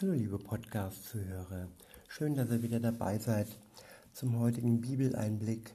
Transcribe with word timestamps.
Hallo 0.00 0.12
liebe 0.12 0.38
Podcast-Zuhörer, 0.38 1.68
schön, 2.08 2.34
dass 2.34 2.48
ihr 2.48 2.62
wieder 2.62 2.80
dabei 2.80 3.18
seid 3.18 3.48
zum 4.14 4.38
heutigen 4.38 4.80
Bibeleinblick 4.80 5.74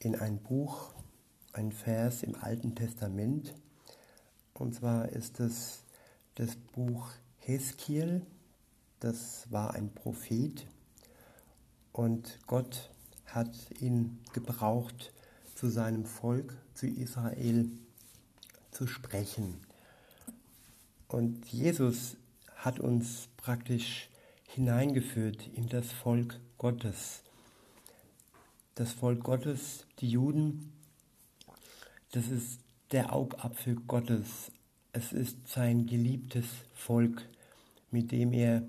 in 0.00 0.16
ein 0.16 0.38
Buch, 0.38 0.92
ein 1.52 1.70
Vers 1.70 2.24
im 2.24 2.34
Alten 2.34 2.74
Testament. 2.74 3.54
Und 4.52 4.74
zwar 4.74 5.10
ist 5.10 5.38
es 5.38 5.84
das 6.34 6.56
Buch 6.56 7.08
Heskiel, 7.38 8.26
das 8.98 9.48
war 9.48 9.74
ein 9.74 9.94
Prophet 9.94 10.66
und 11.92 12.36
Gott 12.48 12.90
hat 13.26 13.54
ihn 13.80 14.18
gebraucht, 14.32 15.12
zu 15.54 15.68
seinem 15.68 16.04
Volk, 16.04 16.56
zu 16.74 16.88
Israel 16.88 17.70
zu 18.72 18.88
sprechen. 18.88 19.60
Und 21.06 21.46
Jesus 21.46 22.16
hat 22.60 22.78
uns 22.78 23.28
praktisch 23.38 24.10
hineingeführt 24.48 25.48
in 25.54 25.68
das 25.68 25.90
Volk 25.92 26.38
Gottes. 26.58 27.22
Das 28.74 28.92
Volk 28.92 29.22
Gottes, 29.24 29.86
die 30.00 30.10
Juden, 30.10 30.72
das 32.12 32.28
ist 32.28 32.60
der 32.92 33.14
Augapfel 33.14 33.76
Gottes. 33.86 34.52
Es 34.92 35.12
ist 35.12 35.48
sein 35.48 35.86
geliebtes 35.86 36.46
Volk, 36.74 37.26
mit 37.90 38.12
dem 38.12 38.32
er 38.32 38.62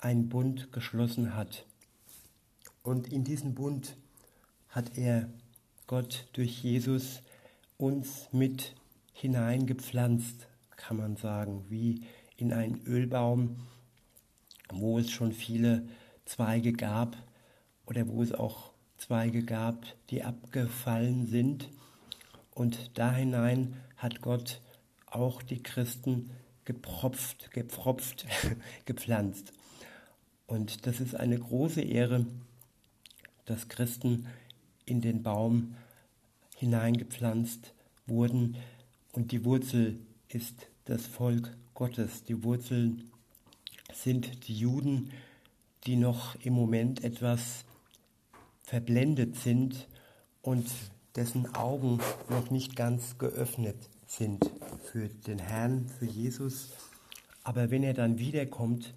einen 0.00 0.28
Bund 0.28 0.70
geschlossen 0.72 1.34
hat. 1.34 1.66
Und 2.84 3.12
in 3.12 3.24
diesen 3.24 3.54
Bund 3.54 3.96
hat 4.68 4.96
er 4.96 5.28
Gott 5.88 6.28
durch 6.32 6.62
Jesus 6.62 7.22
uns 7.76 8.28
mit 8.30 8.74
hineingepflanzt, 9.14 10.46
kann 10.76 10.96
man 10.96 11.16
sagen, 11.16 11.64
wie 11.68 12.02
in 12.42 12.52
einen 12.52 12.84
Ölbaum, 12.86 13.56
wo 14.68 14.98
es 14.98 15.12
schon 15.12 15.30
viele 15.30 15.86
Zweige 16.24 16.72
gab 16.72 17.16
oder 17.86 18.08
wo 18.08 18.20
es 18.20 18.32
auch 18.32 18.72
Zweige 18.98 19.44
gab, 19.44 19.86
die 20.10 20.24
abgefallen 20.24 21.28
sind. 21.28 21.70
Und 22.52 22.98
da 22.98 23.14
hinein 23.14 23.76
hat 23.96 24.22
Gott 24.22 24.60
auch 25.06 25.40
die 25.40 25.62
Christen 25.62 26.30
gepropft, 26.64 27.52
gepfropft, 27.52 28.26
gepflanzt. 28.86 29.52
Und 30.48 30.86
das 30.86 30.98
ist 30.98 31.14
eine 31.14 31.38
große 31.38 31.80
Ehre, 31.80 32.26
dass 33.44 33.68
Christen 33.68 34.26
in 34.84 35.00
den 35.00 35.22
Baum 35.22 35.76
hineingepflanzt 36.56 37.72
wurden 38.06 38.56
und 39.12 39.30
die 39.30 39.44
Wurzel 39.44 40.00
ist 40.28 40.71
das 40.84 41.06
Volk 41.06 41.56
Gottes. 41.74 42.24
Die 42.24 42.42
Wurzeln 42.42 43.10
sind 43.92 44.48
die 44.48 44.56
Juden, 44.58 45.10
die 45.86 45.96
noch 45.96 46.36
im 46.44 46.54
Moment 46.54 47.02
etwas 47.04 47.64
verblendet 48.62 49.36
sind 49.36 49.88
und 50.42 50.66
dessen 51.16 51.54
Augen 51.54 52.00
noch 52.30 52.50
nicht 52.50 52.76
ganz 52.76 53.18
geöffnet 53.18 53.76
sind 54.06 54.50
für 54.82 55.08
den 55.08 55.38
Herrn, 55.38 55.86
für 55.98 56.06
Jesus. 56.06 56.70
Aber 57.44 57.70
wenn 57.70 57.82
er 57.82 57.94
dann 57.94 58.18
wiederkommt, 58.18 58.94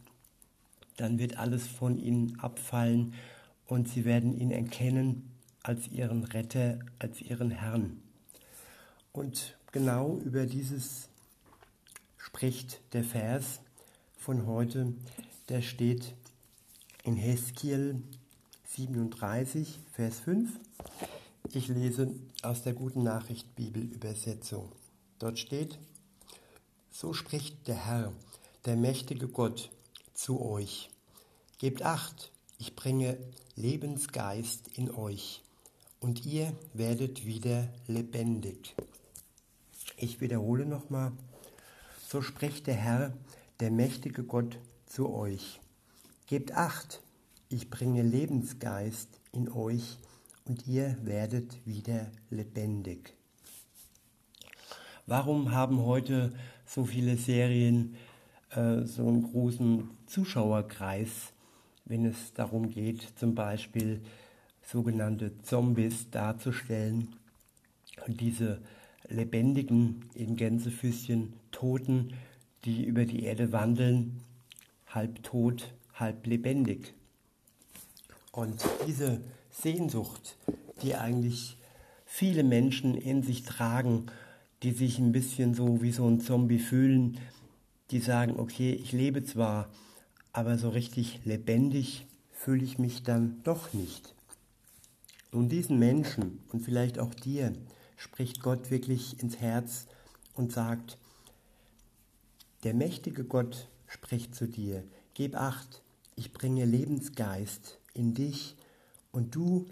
dann 0.97 1.19
wird 1.19 1.37
alles 1.37 1.67
von 1.67 1.97
ihnen 1.97 2.39
abfallen 2.39 3.13
und 3.67 3.89
sie 3.89 4.05
werden 4.05 4.39
ihn 4.39 4.51
erkennen 4.51 5.31
als 5.63 5.87
ihren 5.87 6.23
Retter, 6.23 6.79
als 6.99 7.21
ihren 7.21 7.51
Herrn. 7.51 8.01
Und 9.11 9.57
genau 9.71 10.19
über 10.19 10.45
dieses 10.45 11.09
spricht 12.25 12.81
der 12.93 13.03
Vers 13.03 13.59
von 14.17 14.47
heute, 14.47 14.93
der 15.47 15.61
steht 15.61 16.15
in 17.03 17.15
Heskiel 17.15 18.01
37, 18.65 19.79
Vers 19.91 20.21
5. 20.21 20.49
Ich 21.53 21.67
lese 21.67 22.15
aus 22.41 22.63
der 22.63 22.73
Guten 22.73 23.03
Nachricht 23.03 23.55
Bibelübersetzung. 23.55 24.71
Dort 25.19 25.37
steht, 25.37 25.77
so 26.89 27.13
spricht 27.13 27.67
der 27.67 27.85
Herr, 27.85 28.11
der 28.65 28.75
mächtige 28.75 29.27
Gott, 29.27 29.69
zu 30.15 30.41
euch. 30.41 30.89
Gebt 31.59 31.83
acht, 31.83 32.31
ich 32.57 32.75
bringe 32.75 33.17
Lebensgeist 33.55 34.67
in 34.69 34.89
euch, 34.89 35.43
und 35.99 36.25
ihr 36.25 36.53
werdet 36.73 37.27
wieder 37.27 37.69
lebendig. 37.87 38.75
Ich 39.97 40.21
wiederhole 40.21 40.65
nochmal, 40.65 41.11
so 42.07 42.21
spricht 42.21 42.67
der 42.67 42.75
Herr, 42.75 43.13
der 43.59 43.71
mächtige 43.71 44.23
Gott, 44.23 44.59
zu 44.85 45.11
euch. 45.11 45.59
Gebt 46.27 46.51
acht, 46.53 47.01
ich 47.49 47.69
bringe 47.69 48.03
Lebensgeist 48.03 49.09
in 49.31 49.51
euch 49.51 49.97
und 50.45 50.67
ihr 50.67 50.95
werdet 51.01 51.57
wieder 51.65 52.11
lebendig. 52.29 53.13
Warum 55.07 55.51
haben 55.51 55.83
heute 55.83 56.31
so 56.65 56.85
viele 56.85 57.17
Serien 57.17 57.95
äh, 58.51 58.83
so 58.83 59.07
einen 59.07 59.23
großen 59.23 59.89
Zuschauerkreis, 60.05 61.33
wenn 61.85 62.05
es 62.05 62.33
darum 62.33 62.69
geht, 62.69 63.17
zum 63.17 63.33
Beispiel 63.33 64.01
sogenannte 64.63 65.41
Zombies 65.41 66.09
darzustellen 66.11 67.15
und 68.05 68.21
diese 68.21 68.61
lebendigen, 69.09 70.05
in 70.13 70.35
Gänsefüßchen 70.35 71.33
Toten, 71.51 72.13
die 72.65 72.83
über 72.83 73.05
die 73.05 73.23
Erde 73.23 73.51
wandeln, 73.51 74.21
halb 74.87 75.23
tot, 75.23 75.73
halb 75.93 76.25
lebendig. 76.27 76.93
Und 78.31 78.65
diese 78.87 79.21
Sehnsucht, 79.49 80.37
die 80.81 80.95
eigentlich 80.95 81.57
viele 82.05 82.43
Menschen 82.43 82.95
in 82.95 83.23
sich 83.23 83.43
tragen, 83.43 84.07
die 84.63 84.71
sich 84.71 84.99
ein 84.99 85.11
bisschen 85.11 85.53
so 85.53 85.81
wie 85.81 85.91
so 85.91 86.07
ein 86.07 86.19
Zombie 86.19 86.59
fühlen, 86.59 87.19
die 87.91 87.99
sagen, 87.99 88.39
okay, 88.39 88.71
ich 88.71 88.91
lebe 88.91 89.23
zwar, 89.23 89.69
aber 90.33 90.57
so 90.57 90.69
richtig 90.69 91.21
lebendig 91.23 92.07
fühle 92.31 92.63
ich 92.63 92.79
mich 92.79 93.03
dann 93.03 93.41
doch 93.43 93.73
nicht. 93.73 94.15
Und 95.31 95.49
diesen 95.49 95.79
Menschen 95.79 96.39
und 96.51 96.61
vielleicht 96.61 96.99
auch 96.99 97.13
dir 97.13 97.53
spricht 97.95 98.41
Gott 98.41 98.71
wirklich 98.71 99.19
ins 99.21 99.37
Herz 99.37 99.87
und 100.33 100.51
sagt, 100.51 100.97
der 102.63 102.73
mächtige 102.73 103.23
Gott 103.23 103.69
spricht 103.87 104.35
zu 104.35 104.47
dir, 104.47 104.83
gib 105.13 105.35
acht, 105.35 105.81
ich 106.15 106.33
bringe 106.33 106.65
Lebensgeist 106.65 107.79
in 107.93 108.13
dich 108.13 108.55
und 109.11 109.35
du 109.35 109.67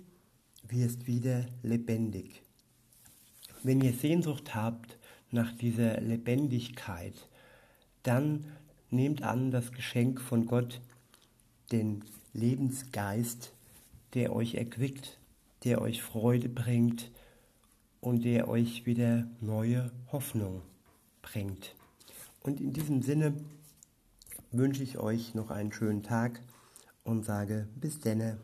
wirst 0.68 1.08
wieder 1.08 1.46
lebendig. 1.62 2.42
Wenn 3.64 3.82
ihr 3.82 3.94
Sehnsucht 3.94 4.56
habt 4.56 4.98
nach 5.32 5.52
dieser 5.54 6.00
Lebendigkeit, 6.02 7.14
dann 8.04 8.46
nehmt 8.90 9.24
an 9.24 9.52
das 9.52 9.72
Geschenk 9.72 10.22
von 10.22 10.46
Gott, 10.46 10.82
den 11.72 12.04
Lebensgeist, 12.34 13.54
der 14.14 14.34
euch 14.34 14.56
erquickt, 14.56 15.18
der 15.64 15.82
euch 15.82 16.02
Freude 16.02 16.50
bringt, 16.50 17.10
und 18.04 18.26
der 18.26 18.50
euch 18.50 18.86
wieder 18.86 19.26
neue 19.40 19.90
Hoffnung 20.12 20.62
bringt. 21.22 21.74
Und 22.42 22.60
in 22.60 22.74
diesem 22.74 23.02
Sinne 23.02 23.34
wünsche 24.52 24.84
ich 24.84 24.98
euch 24.98 25.34
noch 25.34 25.50
einen 25.50 25.72
schönen 25.72 26.04
Tag 26.04 26.42
und 27.06 27.24
sage 27.24 27.68
bis 27.80 28.00
denne. 28.02 28.38